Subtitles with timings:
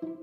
[0.00, 0.16] Hello,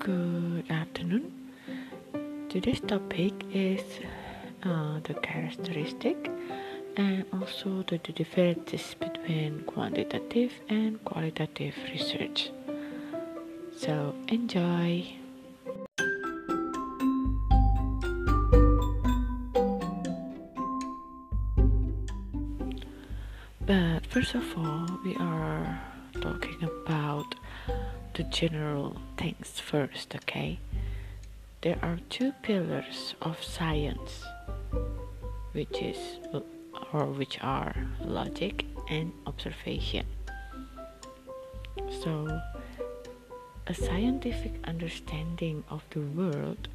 [0.00, 1.30] good afternoon.
[2.48, 3.84] Today's topic is
[4.64, 6.28] uh, the characteristic
[6.96, 12.50] and also the, the differences between quantitative and qualitative research.
[13.76, 15.19] So enjoy.
[24.20, 25.80] First of all, we are
[26.20, 27.34] talking about
[28.12, 30.58] the general things first, okay?
[31.62, 34.22] There are two pillars of science,
[35.52, 35.96] which is
[36.92, 40.04] or which are logic and observation.
[41.88, 42.28] So,
[43.68, 46.68] a scientific understanding of the world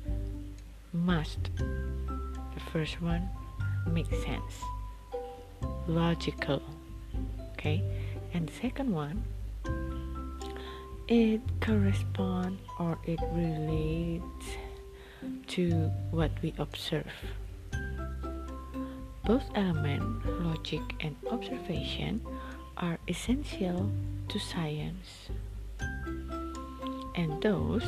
[0.94, 3.30] must, the first one,
[3.86, 4.64] make sense,
[5.88, 6.64] logical,
[7.66, 7.82] okay,
[8.34, 9.24] and second one,
[11.08, 14.58] it corresponds or it relates
[15.48, 17.12] to what we observe.
[19.26, 22.22] Both elements, logic and observation,
[22.78, 23.90] are essential
[24.30, 25.30] to science.
[27.16, 27.86] And those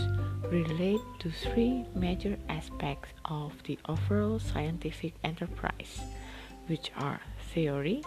[0.50, 6.02] relate to three major aspects of the overall scientific enterprise,
[6.66, 7.22] which are
[7.54, 8.02] theory,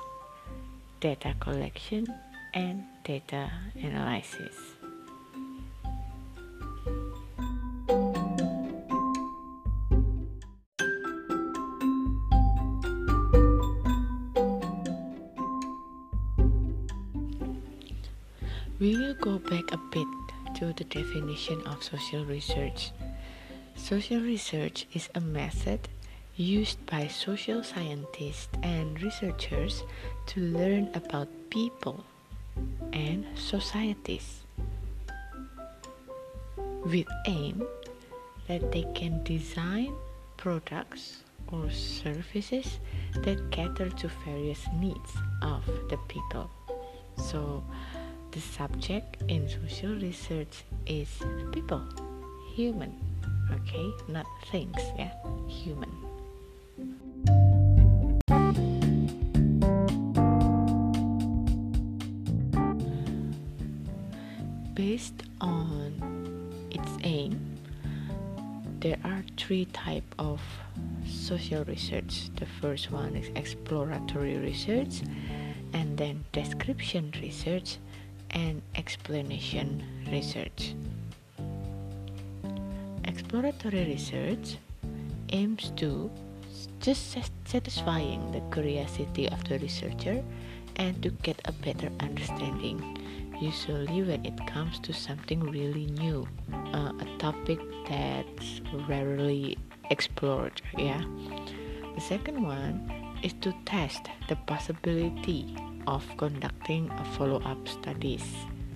[1.00, 2.06] data collection,
[2.52, 4.54] and data analysis.
[18.78, 20.06] We will go back a bit
[20.56, 22.92] to the definition of social research.
[23.74, 25.88] Social research is a method
[26.36, 29.82] used by social scientists and researchers
[30.26, 32.04] to learn about people
[32.92, 34.42] and societies
[36.84, 37.62] with aim
[38.48, 39.92] that they can design
[40.36, 41.22] products
[41.52, 42.78] or services
[43.22, 45.12] that cater to various needs
[45.42, 46.50] of the people.
[47.16, 47.62] So
[48.30, 51.08] the subject in social research is
[51.52, 51.82] people,
[52.54, 52.94] human,
[53.52, 55.12] okay, not things, yeah,
[55.48, 55.99] human.
[69.70, 70.40] Type of
[71.06, 72.30] social research.
[72.36, 75.02] The first one is exploratory research,
[75.72, 77.78] and then description research,
[78.30, 80.74] and explanation research.
[83.04, 84.58] Exploratory research
[85.30, 86.10] aims to
[86.80, 90.22] just satisfying the curiosity of the researcher
[90.76, 92.80] and to get a better understanding.
[93.40, 94.36] Usually, when it.
[94.50, 96.26] Comes to something really new,
[96.74, 99.56] uh, a topic that's rarely
[99.90, 101.04] explored, yeah.
[101.94, 102.90] The second one
[103.22, 105.56] is to test the possibility
[105.86, 108.24] of conducting a follow-up studies.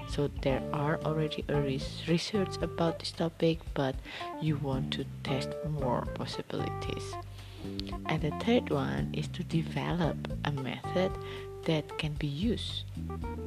[0.06, 1.60] So there are already a
[2.06, 3.96] research about this topic but
[4.40, 5.50] you want to test
[5.80, 7.14] more possibilities.
[8.06, 11.10] And the third one is to develop a method
[11.64, 12.84] that can be used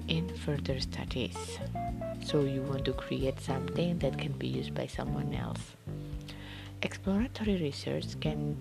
[0.08, 1.60] in further studies
[2.24, 5.76] so you want to create something that can be used by someone else
[6.82, 8.56] exploratory research can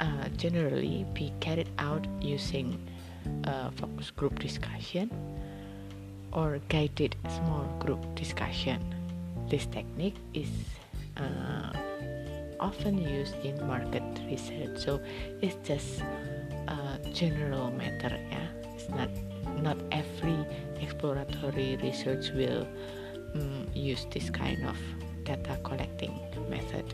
[0.00, 2.78] uh, generally be carried out using
[3.44, 5.10] uh, focus group discussion
[6.32, 8.80] or guided small group discussion.
[9.48, 10.48] This technique is
[11.16, 11.72] uh,
[12.58, 15.00] often used in market research, so
[15.42, 16.00] it's just
[16.68, 18.18] a general matter.
[18.30, 18.48] Yeah,
[18.82, 19.10] it's not
[19.62, 20.36] not every
[20.80, 22.66] exploratory research will
[23.34, 24.76] um, use this kind of
[25.24, 26.18] data collecting
[26.50, 26.84] method.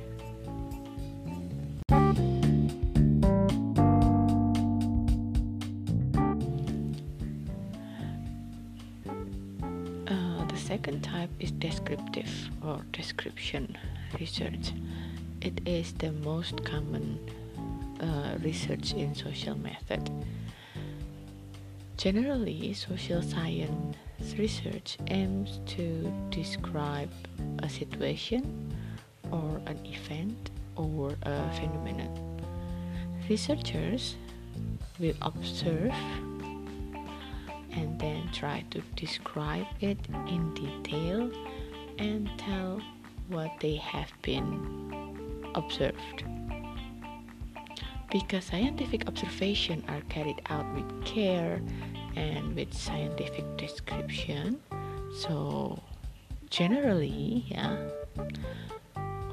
[10.48, 12.28] The second type is descriptive
[12.62, 13.74] or description
[14.20, 14.72] research.
[15.40, 17.18] It is the most common
[18.00, 20.10] uh, research in social method.
[21.98, 23.96] Generally, social science
[24.38, 27.10] research aims to describe
[27.58, 28.72] a situation
[29.32, 32.40] or an event or a phenomenon.
[33.28, 34.14] Researchers
[35.00, 35.92] will observe
[37.72, 39.98] and then try to describe it
[40.28, 41.28] in detail
[41.98, 42.80] and tell
[43.26, 46.22] what they have been observed.
[48.10, 51.60] because scientific observations are carried out with care
[52.16, 54.60] and with scientific description.
[55.18, 55.82] So
[56.50, 57.76] generally yeah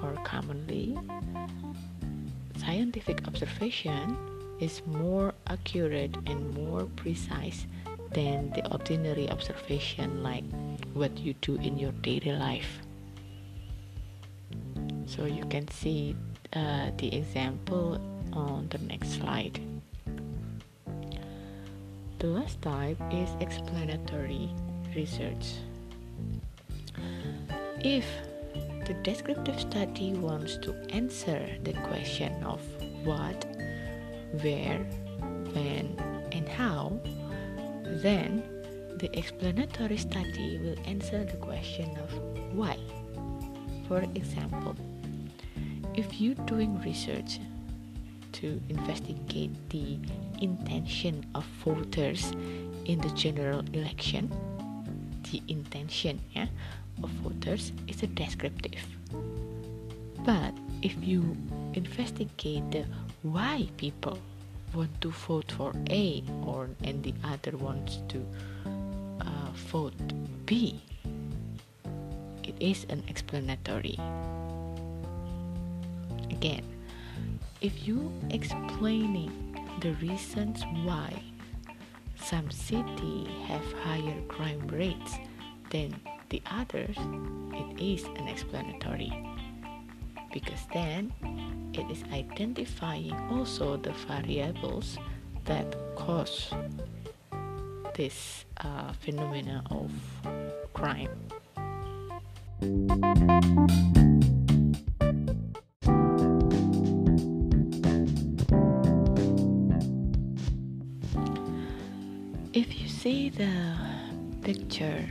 [0.03, 0.97] or commonly
[2.57, 4.17] scientific observation
[4.59, 7.67] is more accurate and more precise
[8.11, 10.43] than the ordinary observation like
[10.93, 12.79] what you do in your daily life.
[15.05, 16.15] So you can see
[16.53, 17.99] uh, the example
[18.33, 19.59] on the next slide
[22.25, 24.49] the last type is explanatory
[24.95, 25.45] research
[27.81, 28.03] if
[28.87, 32.59] the descriptive study wants to answer the question of
[33.03, 33.45] what,
[34.41, 34.79] where,
[35.53, 35.85] when,
[36.31, 36.99] and how,
[38.01, 38.41] then
[38.97, 42.11] the explanatory study will answer the question of
[42.57, 42.75] why.
[43.87, 44.75] For example,
[45.93, 47.39] if you're doing research
[48.31, 49.99] to investigate the
[50.41, 52.31] intention of voters
[52.85, 54.31] in the general election,
[55.31, 56.47] the intention yeah,
[57.03, 58.85] of voters is a descriptive.
[60.25, 61.37] But if you
[61.73, 62.85] investigate the
[63.21, 64.17] why people
[64.73, 68.25] want to vote for A or and the other wants to
[69.21, 69.95] uh, vote
[70.45, 70.81] B,
[72.43, 73.97] it is an explanatory.
[76.29, 76.65] Again,
[77.61, 79.31] if you explaining
[79.81, 81.11] the reasons why
[82.15, 85.15] some city have higher crime rates
[85.69, 85.93] than
[86.29, 86.97] the others,
[87.53, 89.13] it is an explanatory.
[90.33, 91.13] Because then
[91.73, 94.97] it is identifying also the variables
[95.45, 96.51] that cause
[97.95, 99.91] this uh, phenomena of
[100.73, 101.09] crime.
[113.35, 115.09] You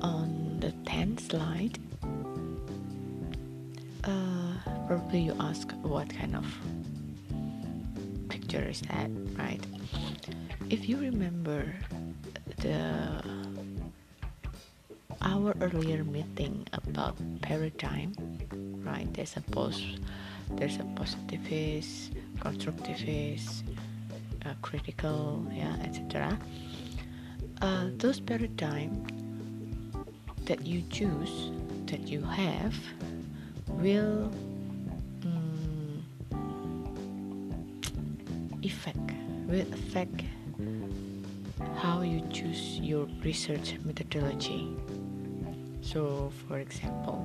[0.00, 1.78] on the picture slide.
[4.04, 4.56] Uh,
[4.86, 6.46] probably you ask what kind of
[8.28, 9.60] picture is that right?
[10.70, 11.74] If you remember
[12.58, 13.22] the
[15.20, 18.16] our earlier meeting about paradigm
[18.84, 19.06] right?
[19.12, 19.84] There's a post
[20.56, 23.62] there's a positivist constructivist
[24.62, 26.38] critical yeah etc
[27.62, 29.06] uh, those paradigm
[30.46, 31.52] that you choose,
[31.86, 32.74] that you have,
[33.68, 34.32] will
[35.22, 36.04] um,
[38.64, 38.98] affect
[39.46, 40.22] will affect
[41.76, 44.66] how you choose your research methodology.
[45.82, 47.22] So, for example,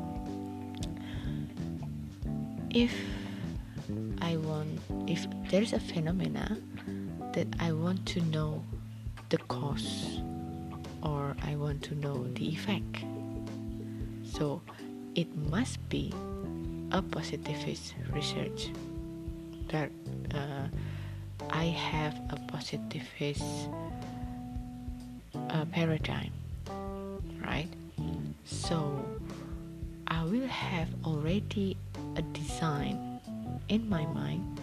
[2.69, 2.94] if
[4.22, 6.57] I want, if there is a phenomena
[7.38, 8.63] that I want to know
[9.30, 10.22] the cause
[11.04, 13.06] or I want to know the effect.
[14.25, 14.60] So
[15.13, 16.12] it must be
[16.92, 18.69] a positivist research
[19.69, 19.92] that
[20.34, 20.66] uh,
[21.51, 23.69] I have a positivist
[25.36, 26.33] uh, paradigm,
[27.45, 27.69] right?
[28.45, 29.06] So
[30.07, 31.78] I will have already
[32.16, 33.22] a design
[33.69, 34.60] in my mind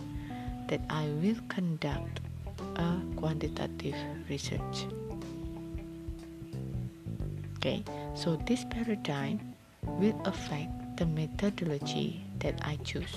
[0.67, 2.24] that I will conduct
[2.77, 3.97] a quantitative
[4.29, 4.87] research.
[7.59, 7.85] Okay,
[8.15, 9.41] so this paradigm
[9.87, 13.17] will affect the methodology that I choose.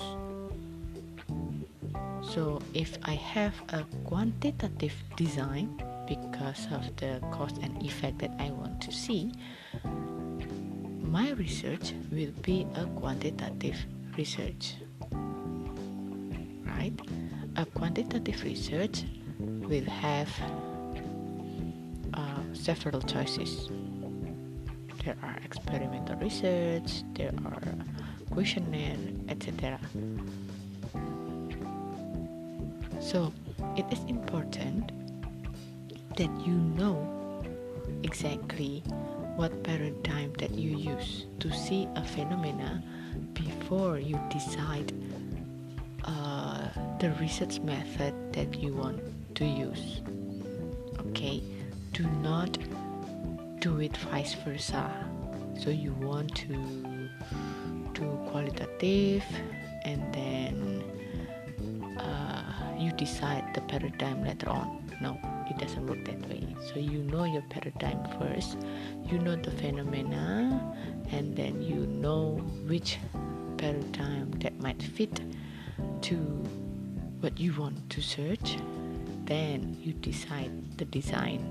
[2.22, 8.50] So if I have a quantitative design because of the cause and effect that I
[8.50, 9.32] want to see,
[11.04, 13.76] my research will be a quantitative
[14.16, 14.76] research.
[16.64, 16.92] Right?
[17.56, 19.04] A quantitative research
[19.68, 20.28] will have
[22.14, 23.68] uh, several choices
[25.08, 27.62] there are experimental research, there are
[28.30, 28.98] questionnaire,
[29.30, 29.80] etc.
[33.00, 33.32] So
[33.74, 34.92] it is important
[36.18, 37.42] that you know
[38.02, 38.82] exactly
[39.36, 42.82] what paradigm that you use to see a phenomena
[43.32, 44.92] before you decide
[46.04, 46.68] uh,
[47.00, 49.00] the research method that you want
[49.38, 50.00] to use.
[51.06, 51.42] Okay,
[51.92, 52.58] do not
[53.60, 54.90] do it vice versa.
[55.56, 56.54] So you want to
[57.94, 59.24] do qualitative
[59.84, 60.82] and then
[61.98, 62.42] uh,
[62.78, 64.82] you decide the paradigm later on.
[65.00, 65.16] No
[65.48, 66.44] it doesn't work that way.
[66.72, 68.58] So you know your paradigm first
[69.06, 70.74] you know the phenomena
[71.10, 72.98] and then you know which
[73.56, 75.20] paradigm that might fit
[76.02, 76.16] to
[77.20, 78.56] what you want to search,
[79.28, 81.44] then you decide the design.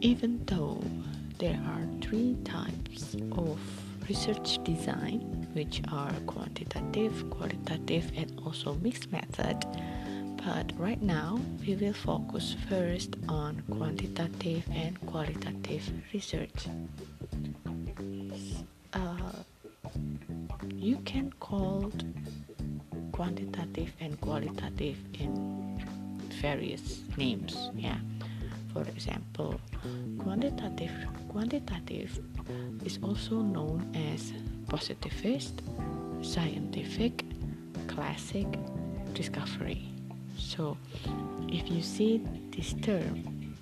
[0.00, 0.80] Even though
[1.38, 3.58] there are three types of
[4.08, 9.66] research design, which are quantitative, qualitative, and also mixed method,
[10.44, 16.68] but right now we will focus first on quantitative and qualitative research.
[20.82, 21.92] You can call
[23.12, 25.80] quantitative and qualitative in
[26.40, 27.70] various names.
[27.76, 27.98] Yeah.
[28.72, 29.60] For example,
[30.18, 30.90] quantitative
[31.28, 32.18] quantitative
[32.84, 34.32] is also known as
[34.68, 35.62] positivist,
[36.20, 37.24] scientific,
[37.86, 38.46] classic,
[39.14, 39.86] discovery.
[40.36, 40.76] So,
[41.48, 43.54] if you see this term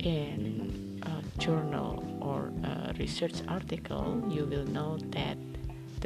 [0.00, 5.36] in a journal or a research article, you will know that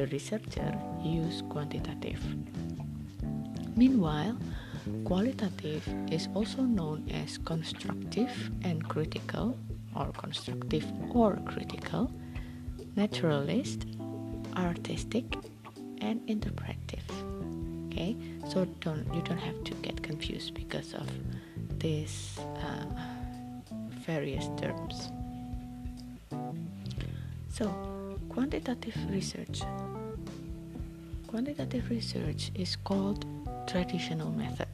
[0.00, 2.22] the researcher use quantitative.
[3.76, 4.38] Meanwhile,
[5.04, 9.58] qualitative is also known as constructive and critical,
[9.94, 12.10] or constructive or critical,
[12.96, 13.84] naturalist,
[14.56, 15.24] artistic,
[16.00, 17.04] and interpretive
[17.90, 18.16] okay
[18.48, 21.06] so don't you don't have to get confused because of
[21.78, 22.86] these uh,
[24.06, 25.10] various terms
[27.50, 27.66] so
[28.30, 29.62] quantitative research
[31.30, 33.24] quantitative research is called
[33.68, 34.66] traditional method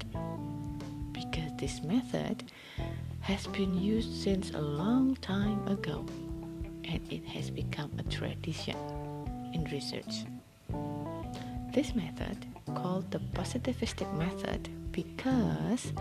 [1.13, 2.51] because this method
[3.21, 6.07] has been used since a long time ago
[6.89, 8.77] and it has become a tradition
[9.53, 10.25] in research.
[11.75, 15.93] This method called the positivistic method because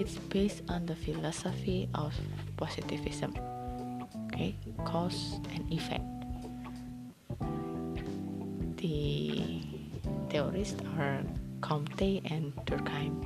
[0.00, 2.12] it's based on the philosophy of
[2.56, 3.32] positivism
[4.26, 6.02] okay cause and effect.
[8.78, 9.69] The
[10.30, 11.22] theorists are
[11.60, 13.16] Comte and Durkheim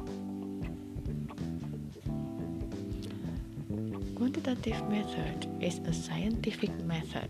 [4.16, 7.28] quantitative method is a scientific method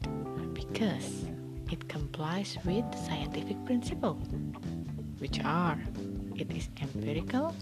[0.54, 1.24] because
[1.70, 4.14] it complies with scientific principle
[5.18, 5.78] which are
[6.36, 7.54] it is empirical,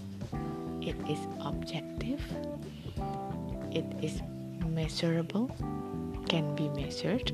[0.80, 2.20] it is objective,
[3.70, 4.20] it is
[4.66, 5.50] measurable,
[6.28, 7.32] can be measured,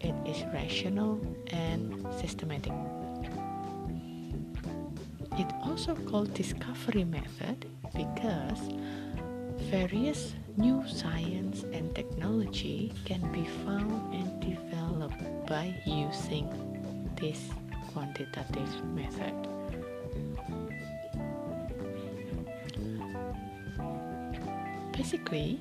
[0.00, 1.18] it is rational
[1.48, 2.72] and systematic.
[5.38, 8.60] It also called discovery method because
[9.70, 16.46] various new science and technology can be found and developed by using
[17.20, 17.40] this
[17.92, 19.34] quantitative method.
[24.92, 25.58] Basically,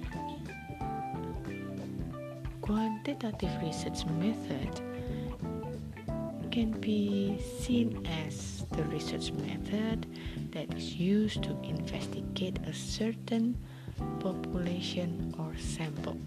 [2.61, 4.81] quantitative research method
[6.51, 10.05] can be seen as the research method
[10.51, 13.57] that is used to investigate a certain
[14.19, 16.17] population or sample.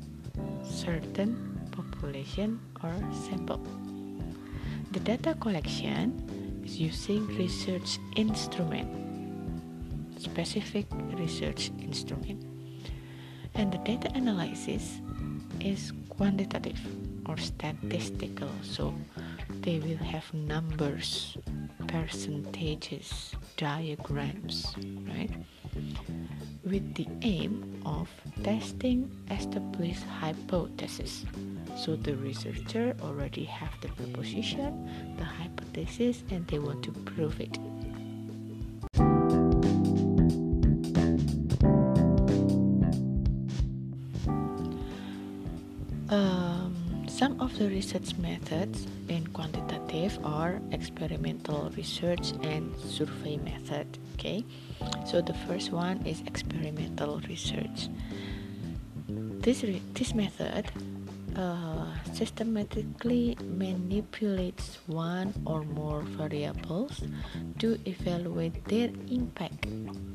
[0.62, 1.36] Certain
[1.70, 2.94] population or
[3.28, 3.60] sample.
[4.92, 8.88] The data collection is using research instrument,
[10.18, 10.86] specific
[11.18, 12.44] research instrument.
[13.54, 15.00] And the data analysis
[15.60, 16.80] is quantitative
[17.26, 18.94] or statistical, so
[19.64, 21.38] they will have numbers,
[21.88, 24.74] percentages, diagrams,
[25.08, 25.30] right?
[26.64, 28.08] With the aim of
[28.42, 31.24] testing established hypothesis
[31.76, 37.58] so the researcher already have the proposition, the hypothesis, and they want to prove it.
[47.74, 53.98] Research methods in quantitative are experimental research and survey method.
[54.14, 54.44] Okay,
[55.04, 57.90] so the first one is experimental research.
[59.44, 60.70] This this method
[61.36, 67.02] uh, systematically manipulates one or more variables
[67.58, 69.66] to evaluate their impact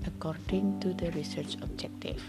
[0.08, 2.24] according to the research objective.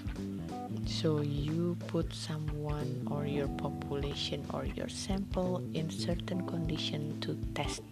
[0.91, 7.83] So you put someone or your population or your sample in certain condition to test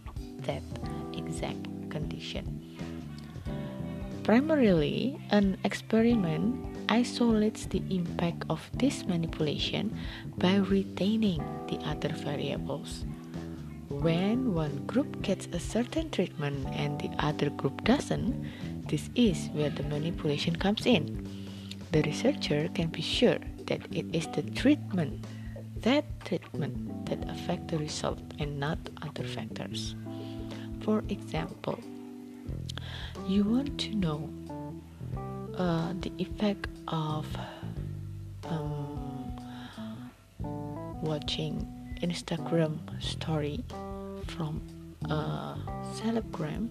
[0.42, 0.66] that
[1.14, 2.58] exact condition.
[4.24, 6.58] Primarily, an experiment
[6.90, 9.96] isolates the impact of this manipulation
[10.36, 11.38] by retaining
[11.70, 13.06] the other variables.
[13.88, 18.34] When one group gets a certain treatment and the other group doesn't,
[18.88, 21.37] this is where the manipulation comes in.
[21.90, 25.24] The researcher can be sure that it is the treatment
[25.82, 29.94] that treatment that affect the result and not other factors.
[30.82, 31.78] For example,
[33.26, 34.28] you want to know
[35.56, 37.26] uh, the effect of
[38.44, 39.36] um,
[41.02, 41.66] watching
[42.02, 43.64] Instagram story
[44.26, 44.62] from
[45.04, 45.56] a
[45.94, 46.68] celebgram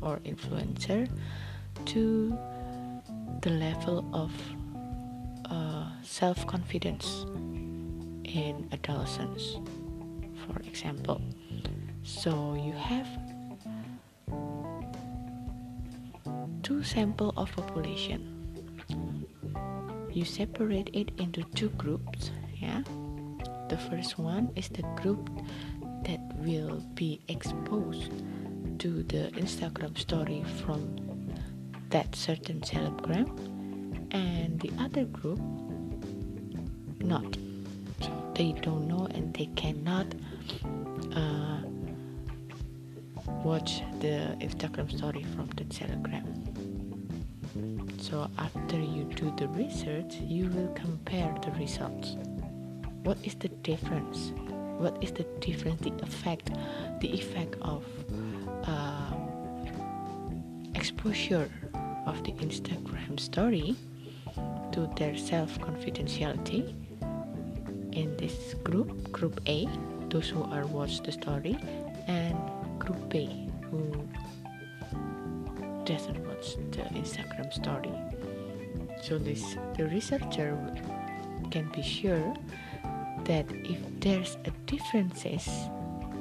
[0.00, 1.08] or influencer
[1.86, 2.36] to
[3.42, 4.32] the level of
[5.50, 7.24] uh, self confidence
[8.24, 9.58] in adolescence,
[10.46, 11.20] for example.
[12.02, 13.06] So you have
[16.62, 18.32] two sample of population.
[20.12, 22.82] You separate it into two groups, yeah.
[23.68, 25.28] The first one is the group
[26.04, 28.10] that will be exposed
[28.78, 30.96] to the Instagram story from
[31.90, 33.55] that certain celebgram
[34.16, 35.40] and the other group
[37.00, 37.36] not
[38.00, 40.06] so they don't know and they cannot
[41.14, 41.60] uh,
[43.44, 46.26] watch the Instagram story from the celebgram.
[48.00, 52.16] So after you do the research you will compare the results.
[53.04, 54.32] What is the difference?
[54.78, 56.50] What is the difference the effect
[57.00, 57.82] the effect of
[58.64, 59.14] uh,
[60.74, 61.50] exposure
[62.06, 63.74] of the instagram story
[64.72, 66.74] to their self confidentiality
[67.92, 69.68] in this group group a
[70.10, 71.58] those who are watch the story
[72.06, 72.36] and
[72.78, 73.80] group b who
[75.84, 77.92] doesn't watch the instagram story.
[79.02, 80.58] So this the researcher
[81.50, 82.34] can be sure
[83.24, 85.46] that if there's a differences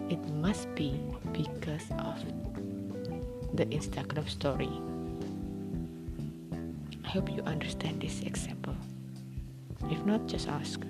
[0.10, 1.00] it must be
[1.34, 2.16] because of
[3.54, 4.70] the instagram story
[7.16, 8.76] hope you understand this example.
[9.90, 10.82] If not just ask.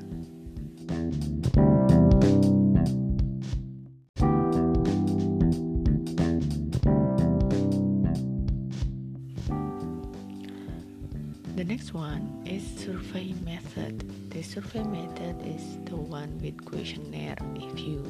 [11.56, 14.32] The next one is survey method.
[14.32, 17.38] The survey method is the one with questionnaire.
[17.54, 18.04] If you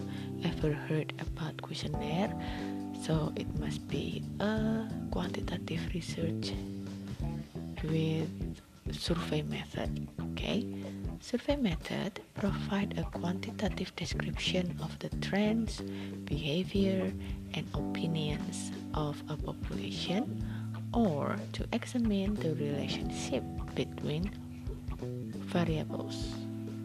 [0.45, 2.33] ever heard about questionnaire
[3.03, 6.53] so it must be a quantitative research
[7.83, 8.29] with
[8.91, 10.65] survey method okay
[11.19, 15.81] survey method provide a quantitative description of the trends
[16.25, 17.11] behavior
[17.53, 20.43] and opinions of a population
[20.93, 23.43] or to examine the relationship
[23.75, 24.31] between
[25.51, 26.33] variables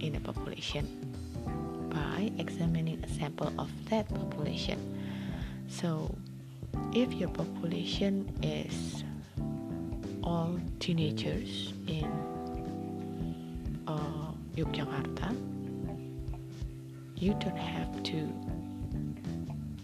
[0.00, 0.86] in a population
[1.90, 4.78] by examining a sample of that population.
[5.68, 6.14] So,
[6.92, 9.04] if your population is
[10.22, 12.10] all teenagers in
[13.86, 15.36] uh, Yogyakarta,
[17.16, 18.28] you don't have to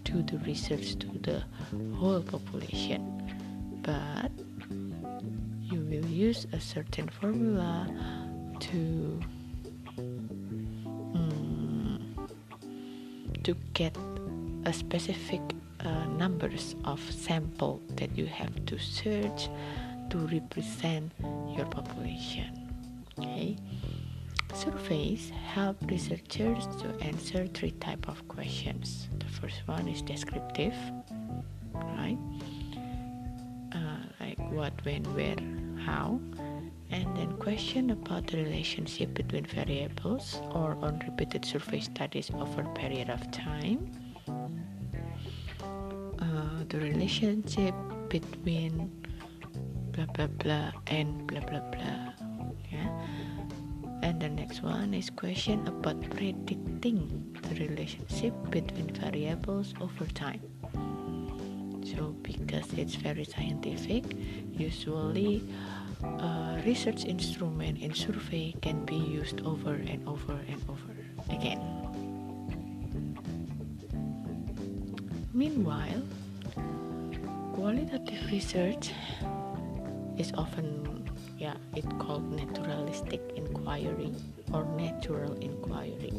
[0.04, 1.42] do the research to the
[1.96, 3.16] whole population
[3.82, 4.30] but
[5.60, 7.86] you will use a certain formula
[8.60, 9.20] to
[11.14, 12.28] um,
[13.42, 13.96] to get
[14.64, 15.40] a specific
[15.80, 19.48] uh, numbers of sample that you have to search
[20.10, 21.12] to represent
[21.56, 22.68] your population.
[23.18, 23.56] Okay?
[24.54, 29.08] Surveys help researchers to answer three type of questions.
[29.18, 30.74] The first one is descriptive
[31.74, 32.18] right?
[34.20, 35.36] Like what, when, where,
[35.84, 36.20] how,
[36.90, 42.74] and then question about the relationship between variables or on repeated survey studies over a
[42.74, 43.90] period of time.
[46.18, 47.74] Uh, the relationship
[48.08, 48.90] between
[49.96, 52.12] blah blah blah and blah blah blah.
[52.70, 52.92] Yeah.
[54.02, 60.40] And the next one is question about predicting the relationship between variables over time
[61.96, 64.04] so because it's very scientific
[64.52, 65.42] usually
[66.04, 70.92] uh, research instrument in survey can be used over and over and over
[71.30, 71.62] again
[75.32, 76.02] meanwhile
[77.54, 78.90] qualitative research
[80.18, 84.12] is often yeah it called naturalistic inquiry
[84.52, 86.10] or natural inquiry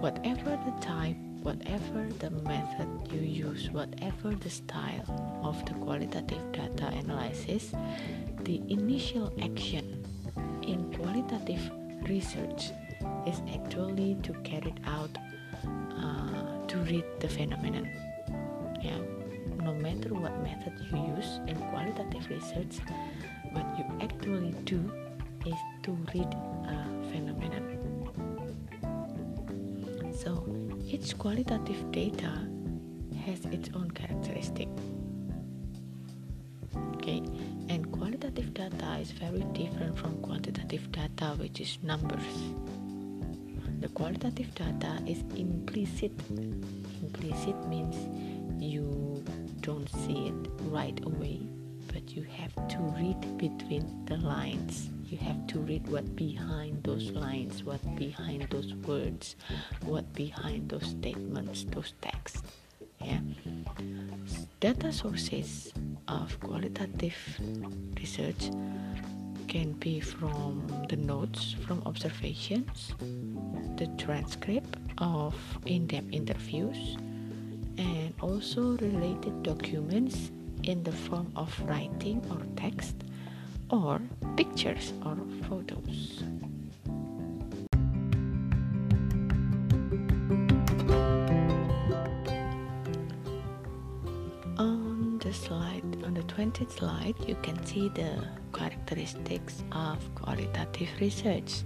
[0.00, 5.06] whatever the type whatever the method you use, whatever the style
[5.44, 7.72] of the qualitative data analysis,
[8.42, 10.04] the initial action
[10.62, 11.70] in qualitative
[12.08, 12.72] research
[13.28, 15.16] is actually to carry it out
[16.02, 17.88] uh, to read the phenomenon.
[18.82, 18.98] Yeah,
[19.66, 22.74] no matter what method you use in qualitative research,
[23.50, 24.78] what you actually do
[25.44, 26.30] is to read
[26.74, 26.76] a
[27.10, 27.64] phenomenon.
[30.14, 30.30] So
[30.86, 32.30] each qualitative data
[33.24, 34.68] has its own characteristic.
[36.94, 37.22] Okay,
[37.68, 42.38] and qualitative data is very different from quantitative data, which is numbers.
[43.80, 46.12] The qualitative data is implicit.
[47.02, 47.96] Implicit means
[48.62, 48.85] you
[49.66, 51.40] don't see it right away,
[51.92, 54.90] but you have to read between the lines.
[55.04, 59.34] You have to read what behind those lines, what behind those words,
[59.82, 62.44] what behind those statements, those texts.
[63.00, 63.18] Yeah.
[64.60, 65.72] Data sources
[66.06, 67.18] of qualitative
[67.98, 68.50] research
[69.48, 72.94] can be from the notes from observations,
[73.78, 75.34] the transcript of
[75.66, 76.96] in depth interviews,
[77.78, 80.30] and also related documents
[80.62, 82.94] in the form of writing or text
[83.70, 84.00] or
[84.36, 85.16] pictures or
[85.48, 86.22] photos.
[94.58, 101.62] On the slide, on the 20th slide, you can see the characteristics of qualitative research.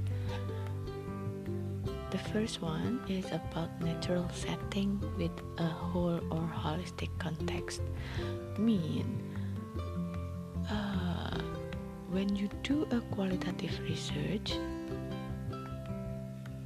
[2.33, 7.81] First one is about natural setting with a whole or holistic context.
[8.59, 9.21] Mean
[10.71, 11.39] uh,
[12.11, 14.53] when you do a qualitative research,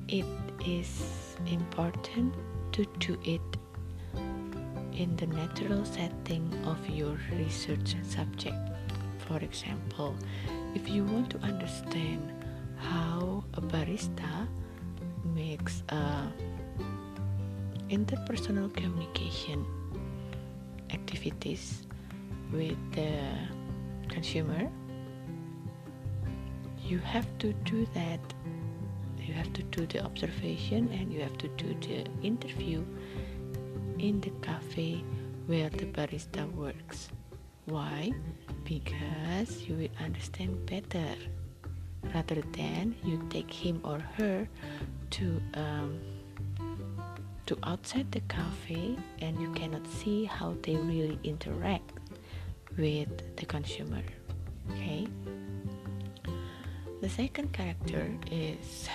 [0.09, 0.27] it
[0.67, 2.35] is important
[2.73, 3.41] to do it
[4.93, 8.57] in the natural setting of your research subject.
[9.27, 10.15] For example,
[10.75, 12.33] if you want to understand
[12.77, 14.47] how a barista
[15.35, 16.27] makes uh,
[17.91, 19.67] interpersonal communication
[20.91, 21.83] activities
[22.53, 23.21] with the
[24.09, 24.71] consumer.
[26.87, 28.21] You have to do that.
[29.19, 32.85] You have to do the observation and you have to do the interview
[33.99, 35.03] in the cafe
[35.47, 37.09] where the barista works.
[37.67, 38.13] Why?
[38.65, 41.17] Because you will understand better
[42.13, 44.47] rather than you take him or her
[45.11, 46.01] to um,
[47.47, 51.93] to outside the cafe and you cannot see how they really interact
[52.77, 54.03] with the consumer
[54.71, 55.07] okay?
[57.01, 58.89] The second character is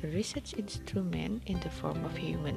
[0.00, 2.56] the research instrument in the form of human.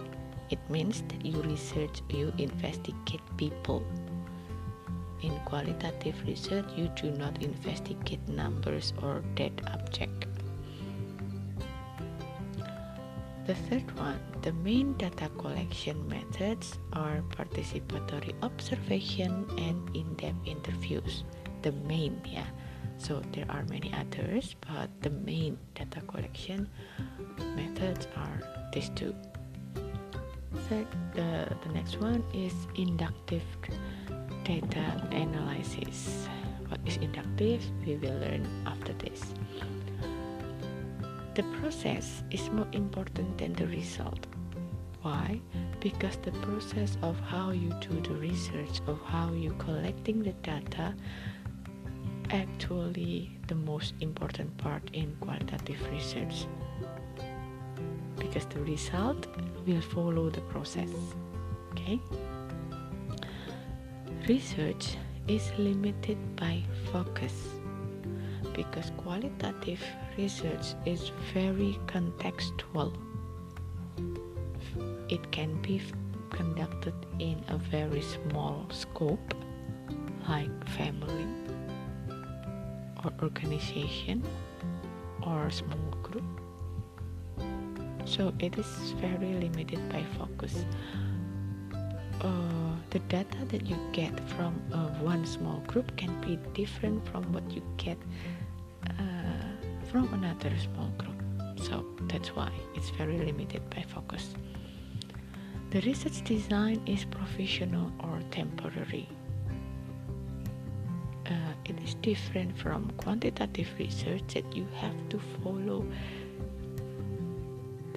[0.49, 3.83] It means that you research you investigate people.
[5.23, 10.25] In qualitative research you do not investigate numbers or dead object
[13.45, 21.23] the third one, the main data collection methods are participatory observation and in-depth interviews.
[21.61, 22.45] The main, yeah.
[22.97, 26.69] So there are many others, but the main data collection
[27.55, 29.15] methods are these two.
[30.69, 33.43] Third, the, the next one is inductive
[34.43, 36.27] data analysis.
[36.67, 37.63] What is inductive?
[37.85, 39.33] We will learn after this.
[41.41, 44.27] The process is more important than the result.
[45.01, 45.41] Why?
[45.79, 50.93] Because the process of how you do the research, of how you collecting the data,
[52.29, 56.45] actually the most important part in qualitative research.
[58.19, 59.25] Because the result
[59.65, 60.91] will follow the process.
[61.71, 61.99] Okay?
[64.29, 64.95] Research
[65.27, 67.33] is limited by focus
[68.53, 69.81] because qualitative
[70.21, 72.93] research is very contextual.
[75.09, 75.81] It can be
[76.29, 79.33] conducted in a very small scope,
[80.29, 81.27] like family
[83.03, 84.23] or organization
[85.25, 86.31] or small group.
[88.05, 90.65] So it is very limited by focus.
[92.21, 97.23] Uh, the data that you get from uh, one small group can be different from
[97.33, 97.97] what you get
[99.91, 101.21] from another small group.
[101.59, 104.33] So that's why it's very limited by focus.
[105.71, 109.09] The research design is provisional or temporary.
[111.25, 115.85] Uh, it is different from quantitative research that you have to follow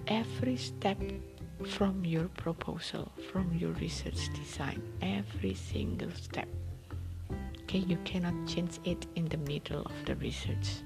[0.09, 0.99] every step
[1.65, 6.49] from your proposal, from your research design, every single step.
[7.63, 10.83] Okay, you cannot change it in the middle of the research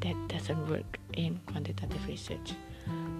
[0.00, 2.54] that doesn't work in quantitative research.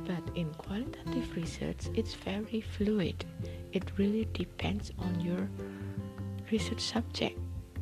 [0.06, 3.24] But in qualitative research, it's very fluid.
[3.72, 5.48] It really depends on your
[6.50, 7.38] research subject,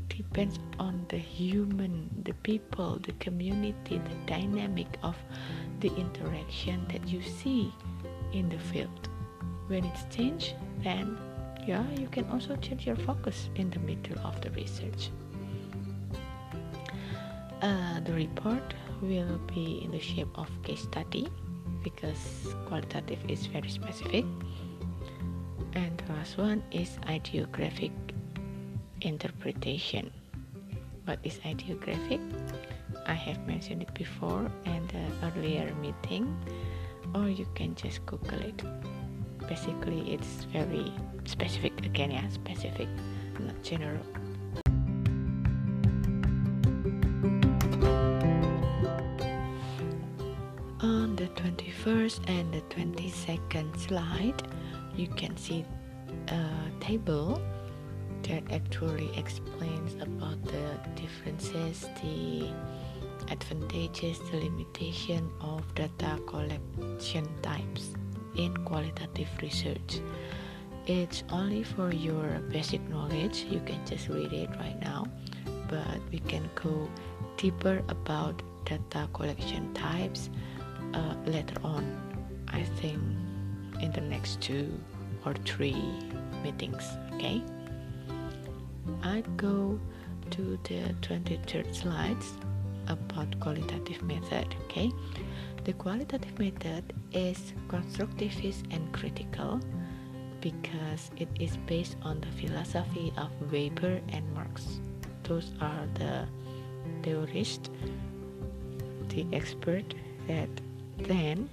[0.08, 5.16] depends on the human, the people, the community, the dynamic of
[5.80, 7.72] the interaction that you see
[8.32, 9.08] in the field.
[9.68, 11.16] When it's changed, then
[11.66, 15.10] yeah, you can also change your focus in the middle of the research.
[17.60, 21.28] Uh, the report will be in the shape of case study
[21.82, 24.24] because qualitative is very specific.
[25.74, 27.92] And the last one is ideographic
[29.02, 30.10] interpretation.
[31.04, 32.20] What is ideographic?
[33.06, 36.36] I have mentioned it before in the earlier meeting,
[37.14, 38.62] or you can just Google it.
[39.48, 40.92] Basically, it's very
[41.24, 42.88] specific again, yeah, specific,
[43.40, 44.04] not general.
[52.08, 54.42] 21st and the 22nd slide,
[54.96, 55.64] you can see
[56.28, 56.44] a
[56.80, 57.40] table
[58.22, 62.50] that actually explains about the differences, the
[63.30, 67.94] advantages, the limitation of data collection types
[68.36, 70.00] in qualitative research.
[70.86, 75.06] It's only for your basic knowledge, you can just read it right now,
[75.68, 76.88] but we can go
[77.36, 80.30] deeper about data collection types
[80.94, 81.84] uh, later on.
[82.48, 83.00] I think
[83.80, 84.72] in the next two
[85.24, 85.82] or three
[86.42, 87.42] meetings, okay?
[89.02, 89.78] I go
[90.30, 92.32] to the 23rd slides
[92.88, 94.90] about qualitative method okay
[95.64, 99.60] the qualitative method is constructivist and critical
[100.40, 104.80] because it is based on the philosophy of Weber and Marx
[105.24, 106.26] those are the
[107.02, 107.68] theorists
[109.08, 109.94] the expert
[110.26, 110.48] that
[110.98, 111.48] then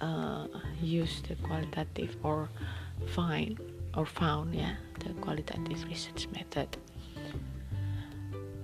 [0.00, 0.46] uh,
[0.80, 2.48] use the qualitative or
[3.06, 3.58] find
[3.94, 6.68] or found yeah the qualitative research method.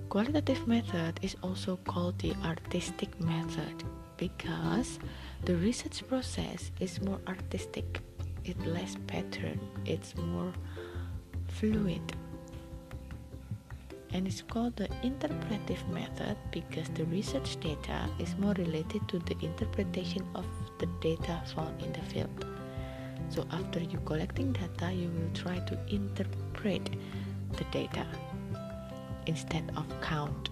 [0.09, 3.83] Qualitative method is also called the artistic method
[4.17, 4.99] because
[5.45, 8.01] the research process is more artistic.
[8.45, 9.59] It's less pattern.
[9.85, 10.53] It's more
[11.47, 12.13] fluid
[14.13, 19.35] and it's called the interpretive method because the research data is more related to the
[19.41, 20.45] interpretation of
[20.77, 22.45] the data found in the field.
[23.29, 26.89] So after you collecting data you will try to interpret
[27.57, 28.05] the data
[29.25, 30.49] instead of count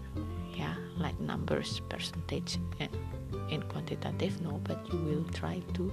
[0.55, 2.89] yeah like numbers percentage and
[3.49, 5.91] in quantitative no but you will try to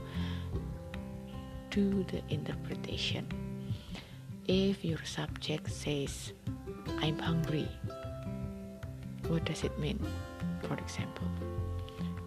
[1.70, 3.26] do the interpretation.
[4.46, 6.32] If your subject says
[7.00, 7.68] i'm hungry.
[9.28, 10.00] What does it mean
[10.62, 11.28] for example?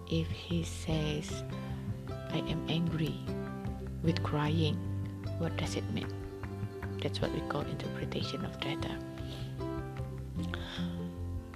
[0.10, 1.44] If he says
[2.32, 3.16] i am angry
[4.04, 4.78] with crying
[5.40, 6.08] what does it mean?
[7.02, 8.92] That's what we call interpretation of data.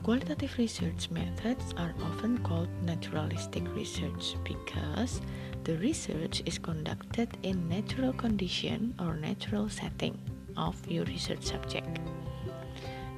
[0.01, 5.21] Qualitative research methods are often called naturalistic research because
[5.63, 10.17] the research is conducted in natural condition or natural setting
[10.57, 11.94] of your research subject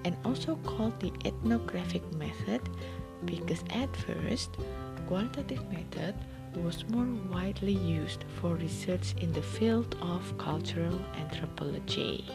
[0.08, 2.62] and also called the ethnographic method
[3.26, 4.52] because at first
[5.06, 6.16] qualitative method
[6.56, 12.26] was more widely used for research in the field of cultural anthropology.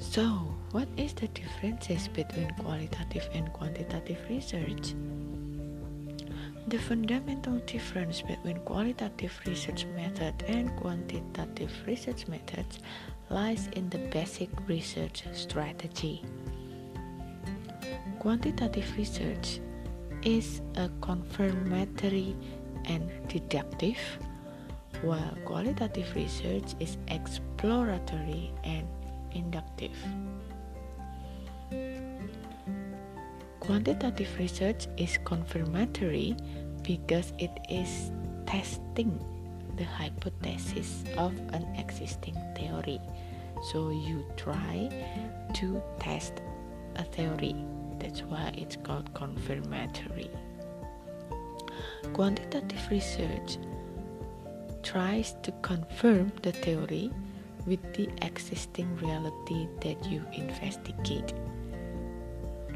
[0.00, 0.24] So,
[0.72, 4.94] what is the differences between qualitative and quantitative research?
[6.68, 12.80] The fundamental difference between qualitative research method and quantitative research methods
[13.30, 16.24] lies in the basic research strategy.
[18.18, 19.60] Quantitative research
[20.24, 22.34] is a confirmatory
[22.86, 23.98] and deductive,
[25.02, 28.88] while qualitative research is exploratory and
[29.30, 29.96] inductive.
[33.66, 36.36] Quantitative research is confirmatory
[36.82, 38.12] because it is
[38.46, 39.18] testing
[39.76, 43.00] the hypothesis of an existing theory.
[43.72, 44.88] So you try
[45.54, 46.42] to test
[46.94, 47.56] a theory.
[47.98, 50.30] That's why it's called confirmatory.
[52.12, 53.58] Quantitative research
[54.84, 57.10] tries to confirm the theory
[57.66, 61.34] with the existing reality that you investigate.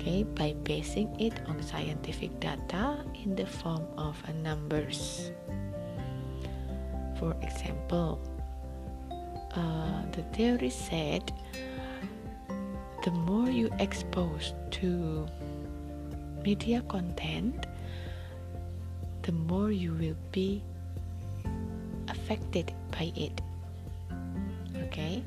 [0.01, 5.31] Okay, by basing it on scientific data in the form of numbers.
[7.21, 8.17] For example,
[9.53, 11.31] uh, the theory said
[13.05, 15.29] the more you expose to
[16.41, 17.67] media content,
[19.21, 20.63] the more you will be
[22.09, 23.41] affected by it
[24.77, 25.23] okay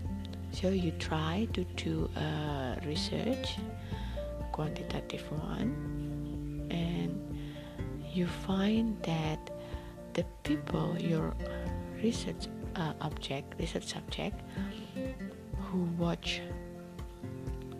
[0.51, 3.57] so you try to do a research
[4.53, 5.73] quantitative one
[6.71, 7.19] and
[8.13, 9.49] you find that
[10.13, 11.33] the people, your
[12.01, 14.39] research uh, object, research subject,
[15.59, 16.41] who watch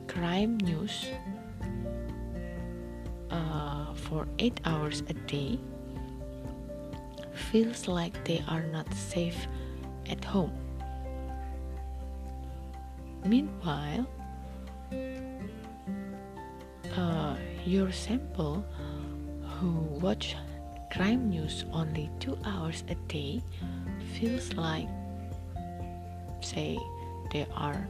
[0.07, 1.07] crime news
[3.29, 5.59] uh, for eight hours a day
[7.33, 9.47] feels like they are not safe
[10.09, 10.53] at home.
[13.25, 14.07] Meanwhile,
[17.73, 18.63] your sample
[19.41, 20.36] who watch
[20.91, 23.41] crime news only two hours a day
[24.13, 24.88] feels like,
[26.41, 26.77] say,
[27.31, 27.88] they are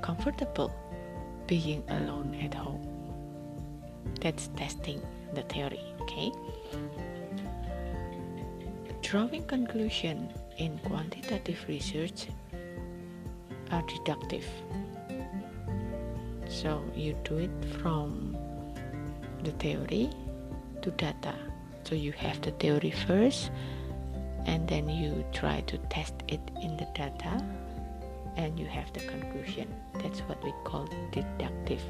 [0.00, 0.72] comfortable
[1.46, 2.82] being alone at home.
[4.20, 5.00] That's testing
[5.34, 6.32] the theory, okay?
[9.02, 12.26] Drawing conclusion in quantitative research
[13.70, 14.46] are deductive.
[16.48, 18.31] So you do it from
[19.44, 20.10] the theory
[20.82, 21.34] to data.
[21.84, 23.50] So you have the theory first
[24.46, 27.44] and then you try to test it in the data
[28.36, 29.68] and you have the conclusion.
[30.02, 31.82] That's what we call deductive.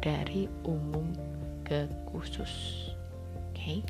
[0.00, 1.14] Dari umum
[1.66, 2.94] ke khusus.
[3.52, 3.82] Okay?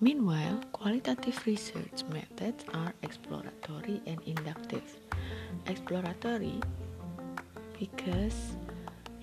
[0.00, 4.85] Meanwhile, qualitative research methods are exploratory and inductive.
[5.86, 6.58] Exploratory
[7.78, 8.56] because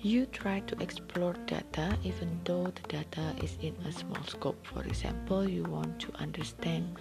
[0.00, 4.66] you try to explore data even though the data is in a small scope.
[4.66, 6.96] For example, you want to understand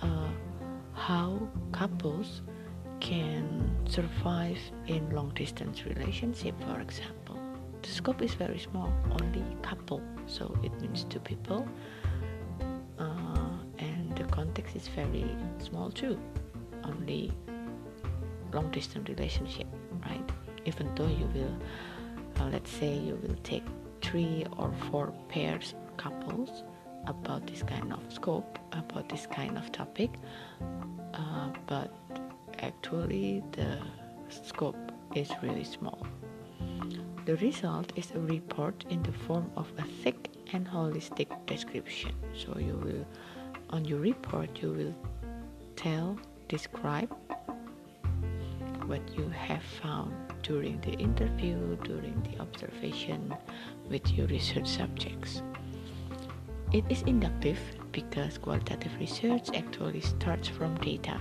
[0.00, 0.28] uh,
[0.94, 2.42] how couples
[3.00, 7.36] can survive in long distance relationship for example.
[7.82, 10.00] The scope is very small only couple.
[10.28, 11.66] So it means two people
[12.96, 15.26] uh, and the context is very
[15.58, 16.16] small too.
[16.84, 17.32] Only
[18.52, 19.66] long distance relationship
[20.06, 20.30] right?
[20.64, 21.56] Even though you will
[22.40, 23.64] uh, let's say you will take
[24.00, 26.62] three or four pairs couples
[27.06, 30.10] about this kind of scope about this kind of topic
[31.14, 31.92] uh, but
[32.60, 33.78] actually the
[34.30, 36.06] scope is really small.
[37.24, 42.12] The result is a report in the form of a thick and holistic description.
[42.34, 43.06] So you will
[43.70, 44.94] on your report you will
[45.76, 47.14] tell describe
[48.88, 53.34] what you have found during the interview, during the observation
[53.88, 55.42] with your research subjects.
[56.72, 57.58] It is inductive
[57.92, 61.20] because qualitative research actually starts from data.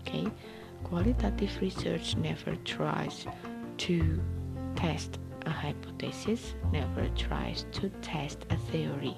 [0.00, 0.26] Okay,
[0.84, 3.26] qualitative research never tries
[3.78, 4.22] to
[4.76, 9.16] test a hypothesis, never tries to test a theory.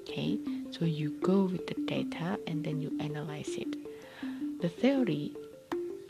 [0.00, 0.38] Okay,
[0.70, 3.76] so you go with the data and then you analyze it.
[4.60, 5.34] The theory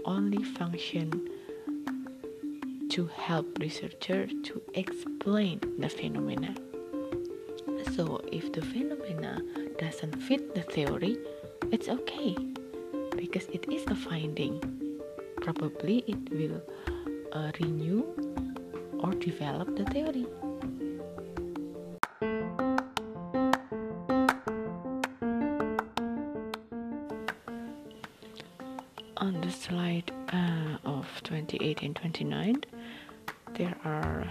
[0.07, 1.29] only function
[2.91, 6.55] to help researcher to explain the phenomena.
[7.95, 9.43] So if the phenomena
[9.79, 11.19] doesn't fit the theory,
[11.73, 12.37] it's okay
[13.17, 14.63] because it is a finding.
[15.43, 16.63] Probably it will
[17.33, 18.05] uh, renew
[19.01, 20.27] or develop the theory.
[31.97, 32.63] 29
[33.55, 34.27] there are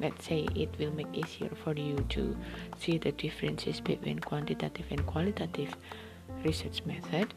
[0.00, 2.36] let's say it will make easier for you to
[2.78, 5.76] see the differences between quantitative and qualitative
[6.42, 7.34] research method.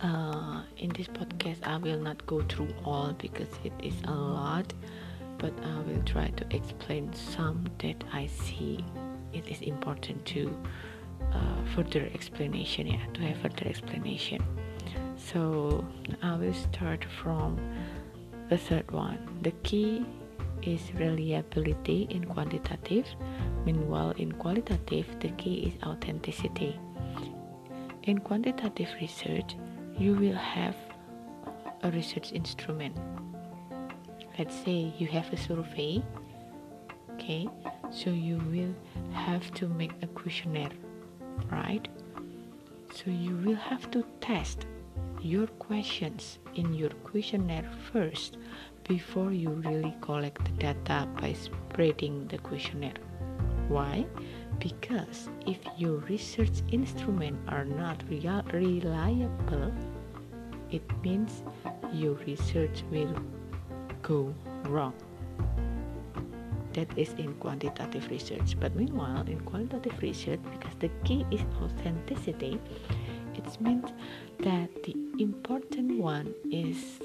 [0.00, 4.72] Uh, in this podcast i will not go through all because it is a lot
[5.38, 8.84] but i will try to explain some that i see
[9.32, 10.52] it is important to
[11.32, 14.42] uh, further explanation yeah to have further explanation.
[15.16, 15.84] So
[16.22, 17.58] I will start from
[18.52, 19.18] the third one.
[19.40, 20.04] The key
[20.62, 23.06] is reliability in quantitative,
[23.64, 26.78] meanwhile, in qualitative, the key is authenticity.
[28.02, 29.56] In quantitative research,
[29.96, 30.76] you will have
[31.82, 32.94] a research instrument.
[34.38, 36.02] Let's say you have a survey,
[37.12, 37.48] okay,
[37.90, 38.74] so you will
[39.14, 40.76] have to make a questionnaire,
[41.50, 41.88] right?
[42.92, 44.66] So you will have to test
[45.22, 48.38] your questions in your questionnaire first
[48.88, 52.98] before you really collect the data by spreading the questionnaire.
[53.68, 54.04] Why?
[54.58, 59.72] Because if your research instruments are not real, reliable,
[60.70, 61.44] it means
[61.92, 63.14] your research will
[64.02, 64.94] go wrong.
[66.72, 68.56] That is in quantitative research.
[68.58, 72.58] But meanwhile, in qualitative research, because the key is authenticity,
[73.34, 73.90] it means
[74.40, 77.00] that the important one is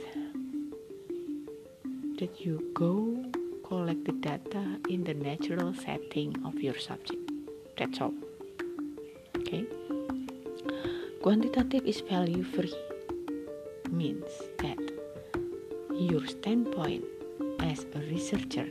[2.20, 3.24] that you go
[3.68, 7.20] collect the data in the natural setting of your subject.
[7.78, 8.14] That's all.
[9.38, 9.66] Okay.
[11.22, 12.74] Quantitative is value free
[13.91, 14.30] means
[14.60, 14.80] that
[15.93, 17.03] your standpoint
[17.60, 18.68] as a researcher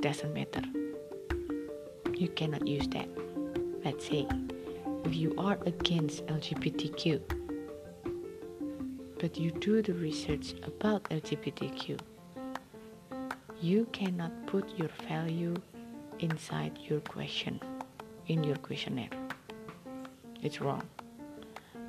[0.00, 0.62] doesn't matter.
[2.14, 3.08] You cannot use that.
[3.84, 4.26] Let's say
[5.04, 7.37] if you are against LGBTQ,
[9.18, 11.98] but you do the research about LGBTQ,
[13.60, 15.54] you cannot put your value
[16.20, 17.60] inside your question,
[18.28, 19.10] in your questionnaire.
[20.42, 20.82] It's wrong.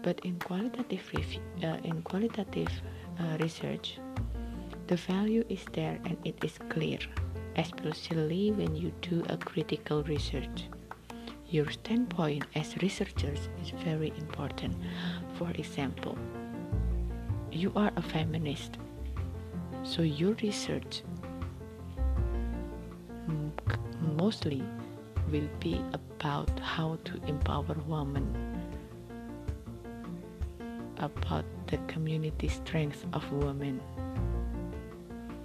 [0.01, 1.03] But in qualitative
[1.63, 2.71] uh, in qualitative
[3.19, 3.99] uh, research,
[4.87, 6.99] the value is there and it is clear,
[7.57, 10.65] especially when you do a critical research.
[11.49, 14.75] Your standpoint as researchers is very important.
[15.37, 16.17] For example,
[17.51, 18.77] you are a feminist,
[19.83, 21.03] so your research
[24.17, 24.63] mostly
[25.31, 28.25] will be about how to empower women
[30.97, 33.79] about the community strength of women.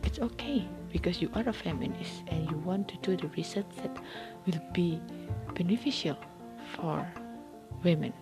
[0.05, 3.96] It's okay because you are a feminist and you want to do the research that
[4.46, 5.00] will be
[5.55, 6.16] beneficial
[6.76, 7.07] for
[7.82, 8.12] women.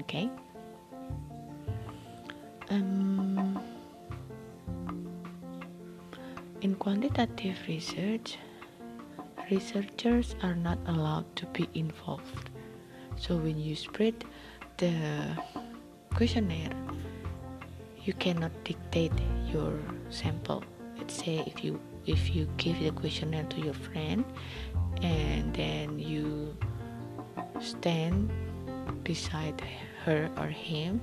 [0.00, 0.30] Okay?
[7.14, 8.38] Quantitative research,
[9.48, 12.50] researchers are not allowed to be involved.
[13.16, 14.24] So when you spread
[14.78, 15.38] the
[16.12, 16.74] questionnaire
[18.02, 19.12] you cannot dictate
[19.46, 19.78] your
[20.10, 20.62] sample
[20.98, 24.24] let's say if you if you give the questionnaire to your friend
[25.02, 26.56] and then you
[27.60, 28.30] stand
[29.04, 29.62] beside
[30.04, 31.00] her or him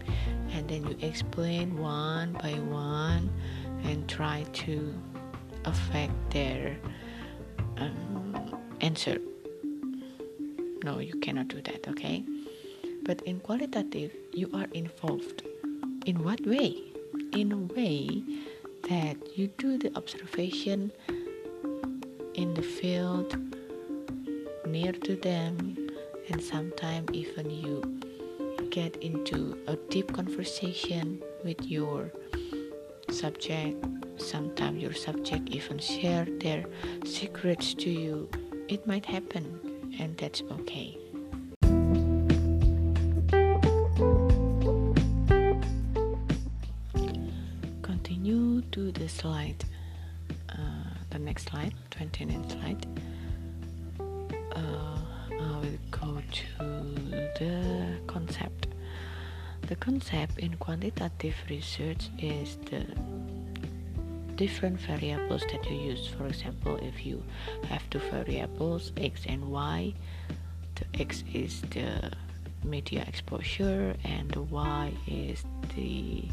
[0.51, 3.32] and then you explain one by one
[3.84, 4.93] and try to
[5.66, 6.78] affect their
[7.78, 9.18] um, answer
[10.84, 12.24] no you cannot do that okay
[13.03, 15.43] but in qualitative, you are involved.
[16.05, 16.78] In what way?
[17.34, 18.24] In a way
[18.89, 20.91] that you do the observation
[22.36, 23.36] in the field,
[24.68, 25.89] near to them,
[26.30, 27.99] and sometimes even you
[28.70, 32.12] get into a deep conversation with your
[33.09, 33.84] subject.
[34.22, 36.66] Sometimes your subject even share their
[37.06, 38.30] secrets to you.
[38.70, 39.60] It might happen,
[40.00, 40.98] and that's okay.
[47.82, 49.66] Continue to the slide,
[50.50, 50.56] uh,
[51.10, 52.86] the next slide, 29th slide,
[54.56, 54.98] uh,
[55.32, 56.66] I will go to
[57.40, 58.68] the concept.
[59.68, 62.86] The concept in quantitative research is the
[64.42, 66.08] different variables that you use.
[66.18, 67.22] For example, if you
[67.70, 69.94] have two variables, x and y,
[70.78, 72.12] the x is the
[72.64, 75.44] media exposure and the y is
[75.76, 76.24] the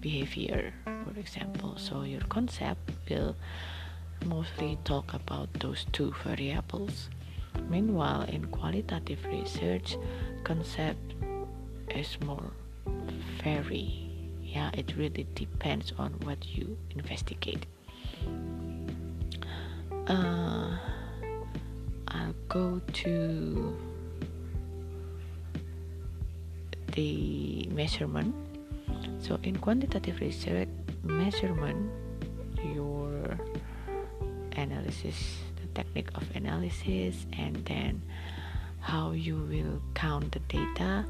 [0.00, 3.36] behavior for example so your concept will
[4.26, 7.08] mostly talk about those two variables
[7.68, 9.96] meanwhile in qualitative research
[10.42, 11.14] concept
[11.94, 12.50] is more
[13.42, 14.05] vary
[14.56, 17.66] yeah it really depends on what you investigate.
[20.08, 20.78] Uh,
[22.08, 23.76] i'll go to
[26.92, 28.32] the measurement.
[29.18, 30.68] So in quantitative research
[31.02, 31.90] measurement
[32.74, 33.36] your
[34.56, 35.18] analysis
[35.60, 38.00] the technique of analysis and then
[38.80, 41.04] how you will count the data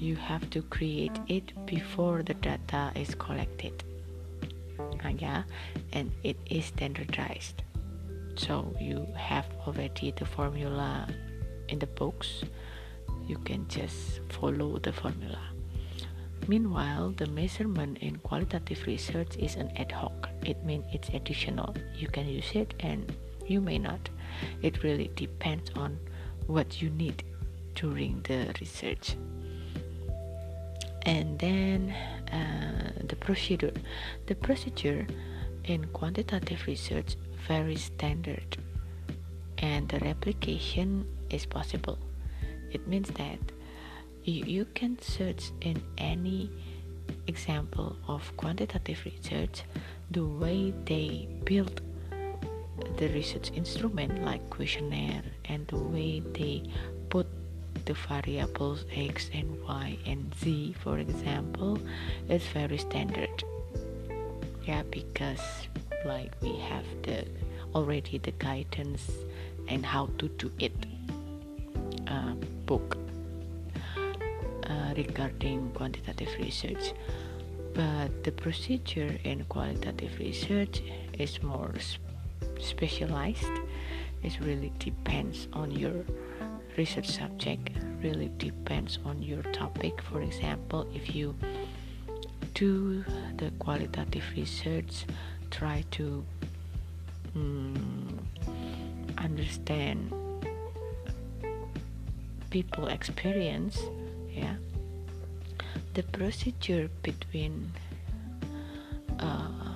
[0.00, 3.84] you have to create it before the data is collected
[5.04, 5.42] uh, yeah
[5.92, 7.62] and it is standardized
[8.34, 11.06] so you have already the formula
[11.68, 12.42] in the books
[13.26, 15.40] you can just follow the formula
[16.48, 20.28] Meanwhile, the measurement in qualitative research is an ad hoc.
[20.44, 21.76] It means it's additional.
[21.94, 23.12] You can use it and
[23.46, 24.08] you may not.
[24.62, 25.98] It really depends on
[26.46, 27.22] what you need
[27.74, 29.16] during the research.
[31.02, 31.94] And then
[32.32, 33.72] uh, the procedure.
[34.26, 35.06] The procedure
[35.64, 38.56] in quantitative research very standard
[39.58, 41.98] and the replication is possible.
[42.70, 43.38] It means that
[44.24, 46.50] you, you can search in any
[47.26, 49.62] example of quantitative research
[50.10, 51.80] the way they build
[52.96, 56.62] the research instrument like questionnaire and the way they
[57.08, 57.26] put
[57.84, 61.78] the variables x and y and z for example
[62.28, 63.44] is very standard.
[64.64, 65.40] Yeah because
[66.04, 67.24] like we have the
[67.74, 69.10] already the guidance
[69.68, 70.72] and how to do it
[72.08, 72.34] uh,
[72.66, 72.96] book
[74.68, 76.92] uh, regarding quantitative research.
[77.74, 80.82] But the procedure in qualitative research
[81.18, 81.72] is more
[82.58, 83.54] specialized.
[84.22, 86.04] It really depends on your
[86.80, 87.68] research subject
[88.02, 90.00] really depends on your topic.
[90.08, 91.36] For example if you
[92.54, 93.04] do
[93.36, 95.04] the qualitative research
[95.50, 96.24] try to
[97.36, 98.18] um,
[99.18, 100.12] understand
[102.50, 103.78] people experience
[104.28, 104.56] yeah
[105.94, 107.70] the procedure between
[109.20, 109.74] uh,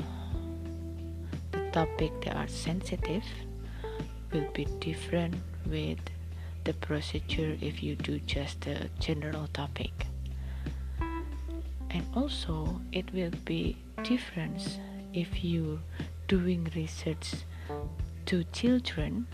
[1.52, 3.24] the topic that are sensitive
[4.32, 5.34] will be different
[5.66, 6.00] with
[6.64, 9.92] the procedure if you do just a general topic.
[11.90, 14.80] And also it will be different
[15.12, 15.80] if you
[16.26, 17.34] doing research
[18.26, 19.26] to children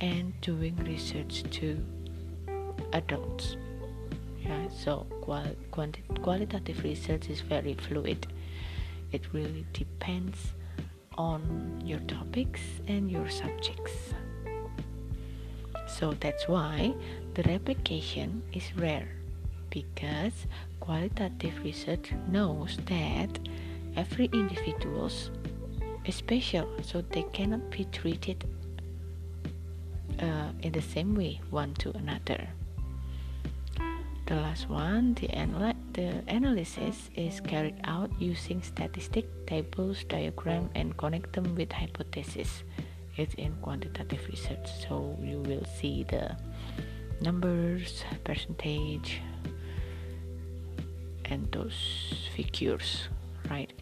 [0.00, 1.84] and doing research to
[2.92, 3.56] adults.
[4.44, 8.26] Yeah so qual- quanti- qualitative research is very fluid.
[9.12, 10.52] It really depends
[11.16, 14.12] on your topics and your subjects
[15.98, 16.92] so that's why
[17.34, 19.08] the replication is rare
[19.70, 20.46] because
[20.80, 23.38] qualitative research knows that
[23.96, 25.10] every individual
[26.04, 28.44] is special so they cannot be treated
[30.20, 32.48] uh, in the same way one to another.
[34.26, 40.96] The last one the, anal- the analysis is carried out using statistic tables diagram and
[40.96, 42.64] connect them with hypothesis
[43.16, 44.68] it's in quantitative research.
[44.88, 46.36] So you will see the
[47.20, 49.20] numbers percentage
[51.24, 53.08] and those figures
[53.50, 53.72] right?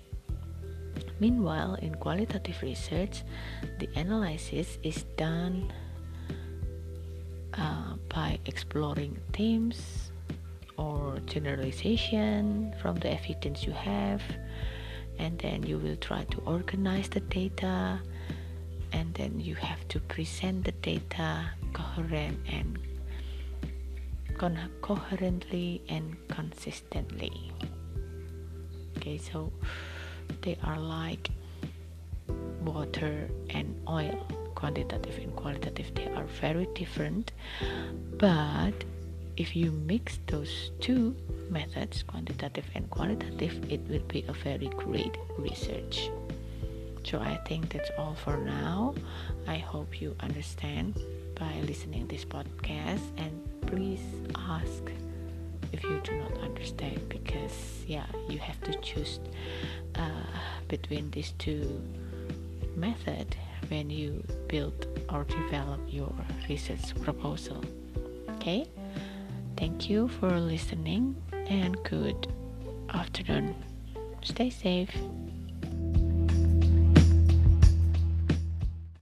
[1.21, 3.23] Meanwhile in qualitative research
[3.79, 5.73] the analysis is done
[7.55, 10.11] uh, by exploring themes
[10.77, 14.23] or generalization from the evidence you have
[15.19, 18.01] and then you will try to organize the data
[18.95, 22.79] and then you have to present the data coherent and
[24.39, 27.53] con- coherently and consistently.
[28.97, 29.53] Okay so
[30.43, 31.29] they are like
[32.63, 35.93] water and oil quantitative and qualitative.
[35.95, 37.33] They are very different
[38.17, 38.73] but
[39.37, 41.17] if you mix those two
[41.51, 46.09] methods quantitative and qualitative it will be a very great research
[47.05, 48.95] so i think that's all for now.
[49.47, 50.99] I hope you understand
[51.39, 53.03] by listening this podcast.
[53.19, 53.33] And
[53.67, 54.05] please
[54.37, 54.83] ask
[55.73, 59.21] if you do not understand because yeah you have to choose
[59.97, 60.09] uh,
[60.69, 61.81] between these two
[62.77, 63.37] method
[63.69, 66.13] when you build or develop your
[66.49, 67.63] research proposal.
[68.37, 68.67] Okay?
[69.57, 71.17] Thank you for listening
[71.49, 72.29] and good
[72.93, 73.55] afternoon.
[74.23, 74.91] Stay safe